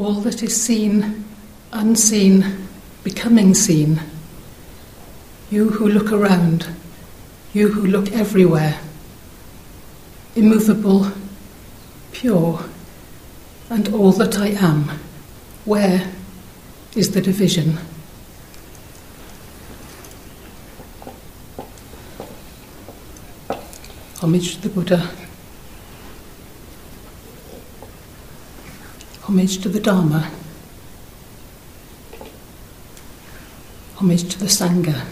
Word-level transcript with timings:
all 0.00 0.14
that 0.14 0.42
is 0.42 0.56
seen, 0.60 1.24
unseen, 1.72 2.66
becoming 3.04 3.54
seen. 3.54 4.00
You 5.50 5.68
who 5.68 5.88
look 5.88 6.10
around, 6.10 6.66
you 7.52 7.68
who 7.68 7.86
look 7.86 8.10
everywhere, 8.12 8.80
immovable, 10.34 11.08
pure, 12.12 12.64
and 13.68 13.92
all 13.92 14.12
that 14.12 14.38
I 14.38 14.48
am, 14.48 14.84
where 15.66 16.10
is 16.96 17.10
the 17.10 17.20
division? 17.20 17.78
Homage 24.22 24.56
to 24.56 24.62
the 24.62 24.68
Buddha. 24.70 25.10
Homage 29.30 29.58
to 29.58 29.68
the 29.68 29.78
Dharma. 29.78 30.28
Homage 33.94 34.28
to 34.28 34.36
the 34.40 34.46
Sangha. 34.46 35.06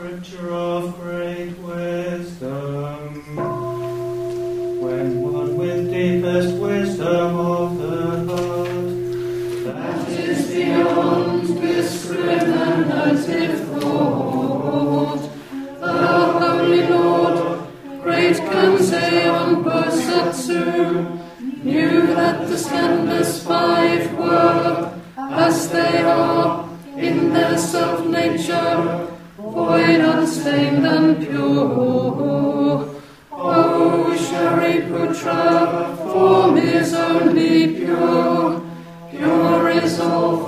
Scripture 0.00 0.48
of 0.54 0.98
great 0.98 1.52
wisdom. 1.58 3.36
When 4.80 5.20
one 5.20 5.58
with 5.58 5.92
deepest 5.92 6.56
wisdom 6.56 7.36
of 7.36 7.76
the 7.76 8.24
heart, 8.24 8.94
that 9.66 10.08
is 10.08 10.50
beyond 10.50 11.48
discriminative 11.60 13.68
thought, 13.68 15.20
the 15.80 15.92
Holy 15.92 16.86
Lord, 16.86 17.60
great 18.00 18.36
Kanzeon 18.36 19.62
Bosatsu, 19.62 21.18
knew 21.62 22.06
that 22.06 22.48
the 22.48 22.56
Skandhas 22.56 23.44
five 23.44 24.16
were, 24.16 24.98
as 25.18 25.68
they 25.68 26.02
are, 26.04 26.66
in 26.96 27.34
their 27.34 27.58
self-nature, 27.58 28.80
void, 28.80 28.89
and 30.84 31.26
pure. 31.26 32.20
Oh, 33.32 34.10
o 34.12 34.16
Shariputra, 34.16 35.96
form 35.96 36.56
is 36.58 36.94
only 36.94 37.74
pure, 37.76 38.62
pure 39.10 39.68
is 39.70 40.00
all 40.00 40.39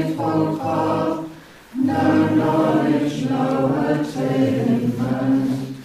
eightfold 0.00 0.60
path, 0.60 1.28
no 1.74 2.34
knowledge, 2.34 3.28
no 3.28 3.50
attainment. 3.88 5.76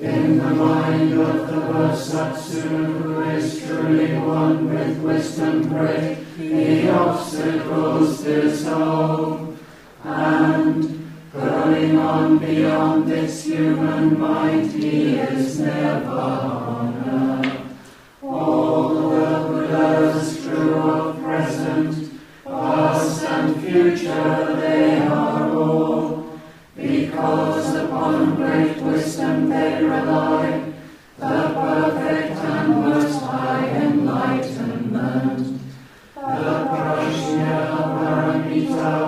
In 0.00 0.38
the 0.38 0.50
mind 0.50 1.12
of 1.12 1.48
the 1.48 1.60
Bosatsu, 1.72 3.02
who 3.02 3.20
is 3.22 3.66
truly 3.66 4.14
one 4.18 4.72
with 4.72 4.98
wisdom 4.98 5.68
great, 5.68 6.18
the 6.36 6.88
obstacles 6.90 8.22
dissolve, 8.22 9.58
and 10.04 11.12
going 11.32 11.98
on 11.98 12.38
beyond 12.38 13.08
this 13.08 13.44
human 13.44 14.18
mind, 14.18 14.70
he 14.72 15.16
is 15.16 15.58
nirvana. 15.58 16.57
Upon 28.08 28.36
great 28.36 28.80
wisdom 28.82 29.50
they 29.50 29.84
rely, 29.84 30.72
the 31.18 31.42
perfect 31.54 32.36
and 32.36 32.68
most 32.80 33.22
high 33.22 33.68
enlightenment. 33.68 35.60
The 36.14 36.54
Prajna 36.70 37.58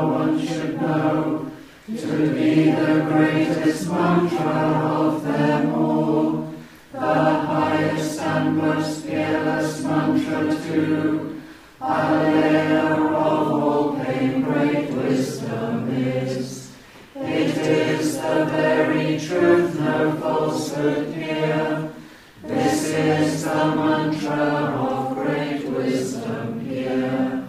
one 0.07 0.47
should 0.47 0.81
know, 0.83 1.51
to 1.87 2.35
be 2.35 2.71
the 2.73 3.07
greatest 3.09 3.89
mantra 3.89 4.61
of 5.01 5.25
them 5.25 5.75
all, 5.75 6.55
the 6.93 6.99
highest 6.99 8.21
and 8.21 8.57
most 8.59 9.05
fearless 9.05 9.83
mantra 9.83 10.55
too, 10.67 11.41
Alea 11.81 12.93
of 12.93 13.15
all 13.15 13.97
pain 14.05 14.43
great 14.43 14.91
wisdom 14.91 15.89
is. 15.97 16.60
It 17.13 17.57
is 17.59 18.19
the 18.19 18.45
very 18.45 19.19
truth, 19.19 19.81
no 19.81 20.13
falsehood 20.21 21.13
here. 21.13 21.91
This 22.45 22.85
is 22.85 23.45
the 23.45 23.75
mantra 23.75 24.37
of 24.37 25.17
great 25.17 25.69
wisdom 25.69 26.61
here. 26.61 27.49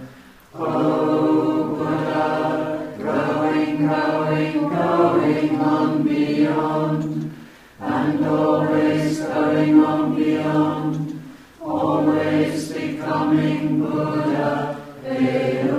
Oh 0.56 1.76
Buddha, 1.78 2.96
growing, 2.98 3.78
growing, 3.78 4.70
going 4.70 5.60
on 5.62 6.04
beyond, 6.08 7.36
and 7.80 8.26
always 8.26 9.20
going 9.20 9.80
on 9.80 10.16
beyond, 10.16 11.22
always 11.62 12.72
becoming 12.74 13.80
Buddha. 13.80 14.82
Hail, 15.04 15.71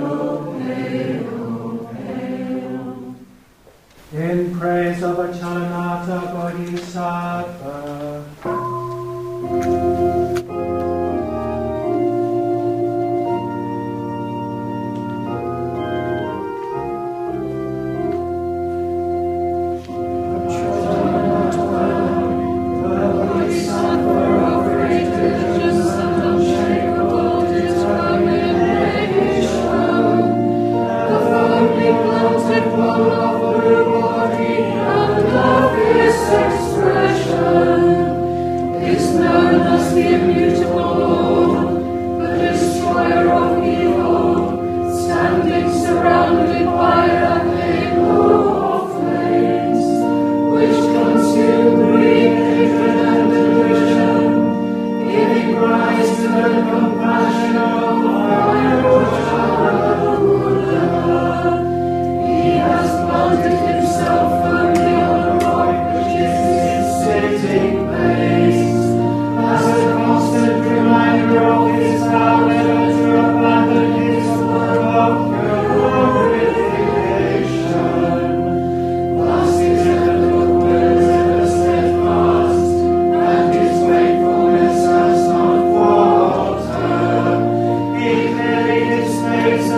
in 5.03 5.52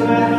Amen. 0.05 0.34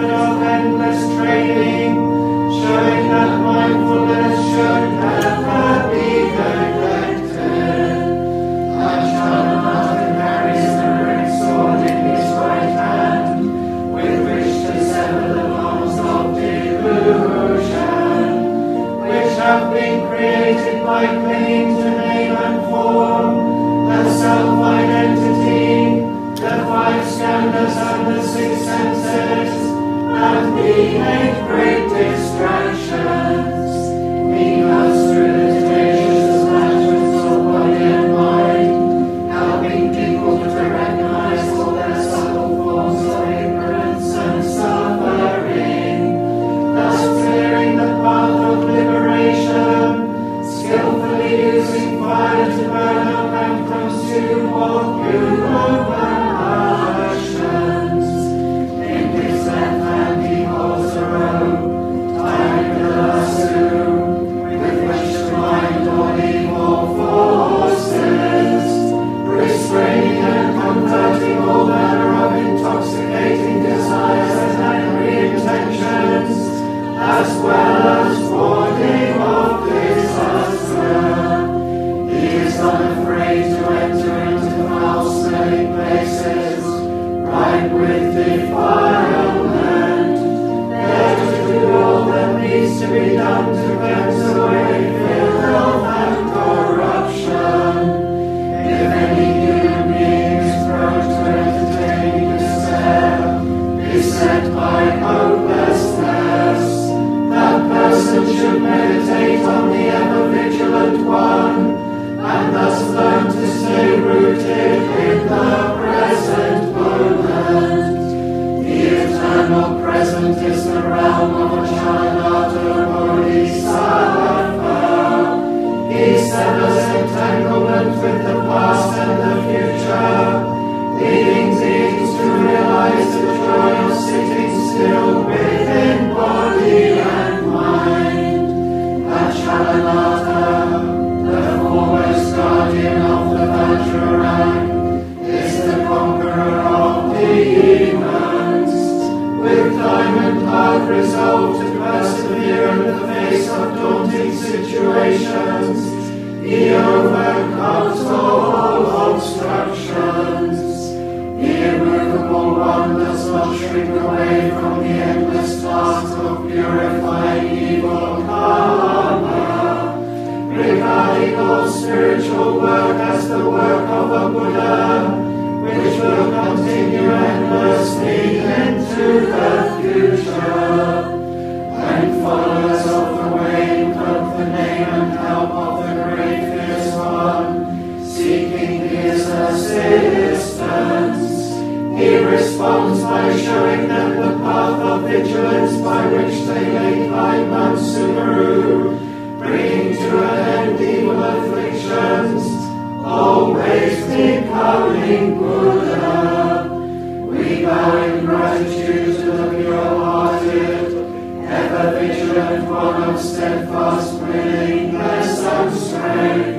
steadfast 213.18 214.12
willingness 214.20 215.40
and 215.40 215.76
strength, 215.76 216.56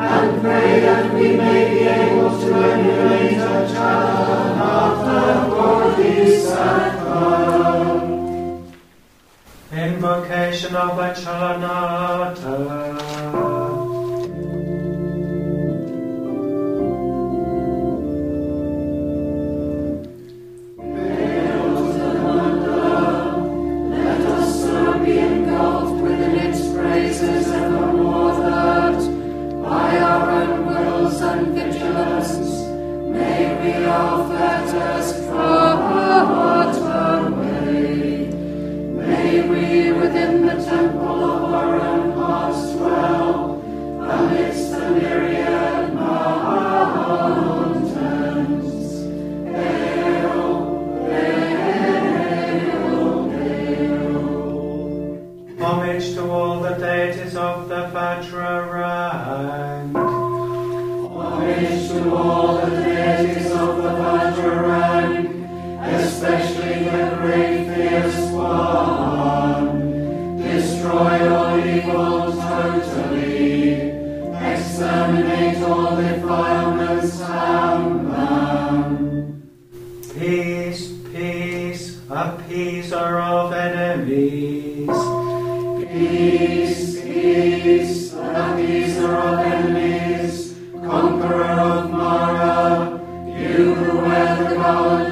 and 0.00 0.40
pray 0.40 0.80
that 0.80 1.14
we 1.14 1.36
may 1.36 1.70
be 1.70 1.80
able 1.80 2.30
to 2.40 2.54
emulate 2.54 3.38
a 3.38 3.68
child 3.72 4.58
of 4.60 4.94
the 5.06 5.22
worthy 5.54 6.40
Sacrament. 6.40 8.04
Invocation 9.72 10.74
of 10.76 10.96
the 10.96 11.02
Vacharanata. 11.02 12.93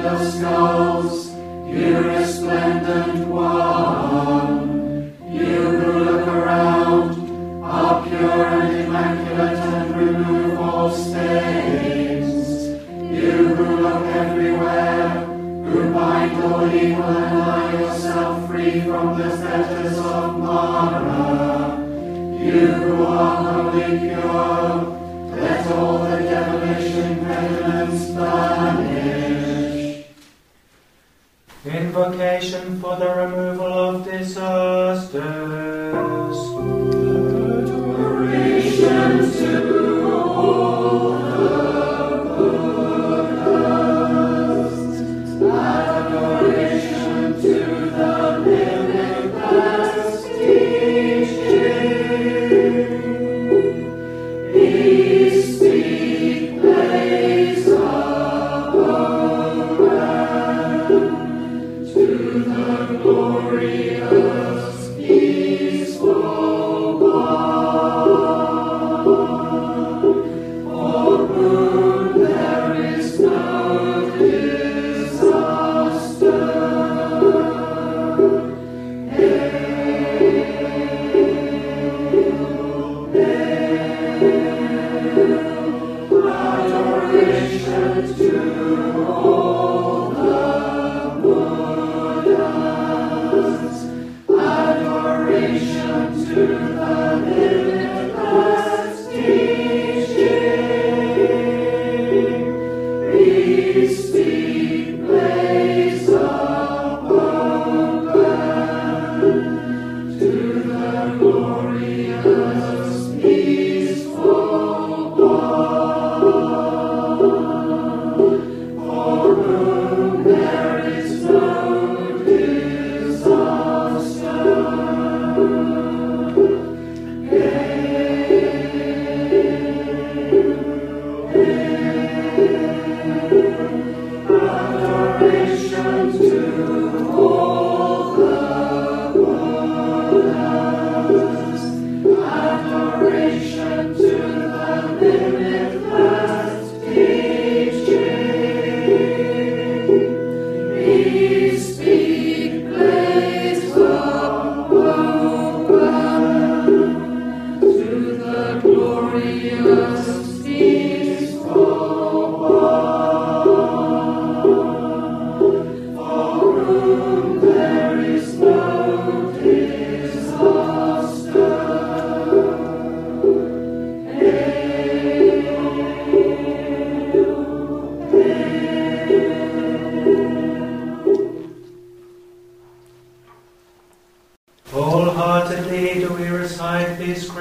the 0.03 0.31
snows, 0.31 1.31
here 1.65 2.03
resplendent 2.03 3.25
wild. 3.29 3.82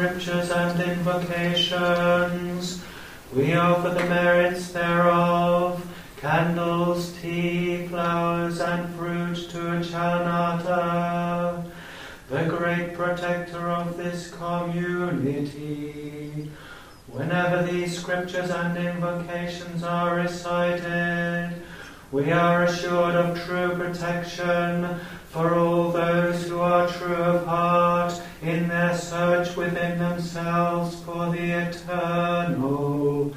Scriptures 0.02 0.50
and 0.50 0.80
invocations. 0.80 2.82
We 3.32 3.54
offer 3.54 3.90
the 3.90 4.04
merits 4.06 4.72
thereof, 4.72 5.88
candles, 6.16 7.12
tea, 7.22 7.86
flowers, 7.86 8.58
and 8.58 8.92
fruit 8.96 9.48
to 9.50 9.58
Achalanatha, 9.58 11.70
the 12.28 12.44
great 12.46 12.94
protector 12.94 13.70
of 13.70 13.96
this 13.96 14.32
community. 14.32 16.50
Whenever 17.06 17.62
these 17.62 17.96
scriptures 17.96 18.50
and 18.50 18.76
invocations 18.76 19.84
are 19.84 20.16
recited, 20.16 21.62
we 22.10 22.32
are 22.32 22.64
assured 22.64 23.14
of 23.14 23.40
true 23.46 23.76
protection 23.76 24.98
for 25.28 25.54
all 25.54 25.92
those 25.92 26.48
who 26.48 26.58
are 26.58 26.88
true 26.88 27.14
of 27.14 27.46
heart 27.46 28.20
in 28.42 28.68
their 28.68 28.96
search 28.96 29.56
within 29.56 29.98
themselves 29.98 31.00
for 31.02 31.30
the 31.30 31.68
eternal. 31.68 33.32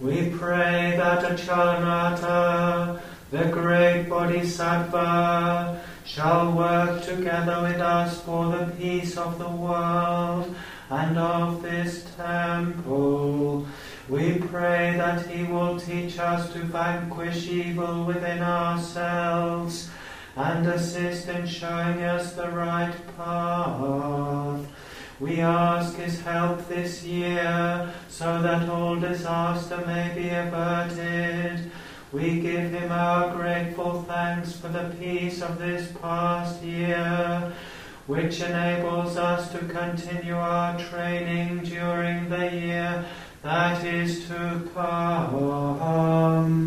We 0.00 0.30
pray 0.30 0.94
that 0.96 1.24
Achalanatha, 1.24 3.00
the 3.32 3.44
great 3.46 4.08
Bodhisattva, 4.08 5.82
shall 6.04 6.52
work 6.52 7.02
together 7.02 7.62
with 7.62 7.80
us 7.80 8.20
for 8.22 8.46
the 8.56 8.72
peace 8.78 9.18
of 9.18 9.38
the 9.38 9.48
world 9.48 10.54
and 10.88 11.18
of 11.18 11.60
this 11.62 12.08
temple. 12.16 13.66
We 14.08 14.38
pray 14.38 14.94
that 14.96 15.26
He 15.26 15.42
will 15.44 15.80
teach 15.80 16.18
us 16.18 16.52
to 16.52 16.60
vanquish 16.60 17.48
evil 17.48 18.04
within 18.04 18.40
ourselves 18.40 19.90
and 20.38 20.68
assist 20.68 21.28
in 21.28 21.44
showing 21.46 22.00
us 22.04 22.34
the 22.34 22.48
right 22.48 22.94
path. 23.16 24.64
We 25.18 25.40
ask 25.40 25.96
His 25.96 26.20
help 26.20 26.68
this 26.68 27.02
year 27.02 27.92
so 28.08 28.40
that 28.42 28.68
all 28.68 28.94
disaster 28.94 29.82
may 29.84 30.14
be 30.14 30.28
averted. 30.28 31.72
We 32.12 32.40
give 32.40 32.70
Him 32.70 32.92
our 32.92 33.34
grateful 33.34 34.02
thanks 34.02 34.52
for 34.54 34.68
the 34.68 34.94
peace 35.00 35.42
of 35.42 35.58
this 35.58 35.90
past 36.00 36.62
year, 36.62 37.52
which 38.06 38.40
enables 38.40 39.16
us 39.16 39.50
to 39.50 39.58
continue 39.58 40.36
our 40.36 40.78
training 40.78 41.64
during 41.64 42.28
the 42.28 42.48
year 42.54 43.04
that 43.42 43.84
is 43.84 44.28
to 44.28 44.68
come. 44.72 46.57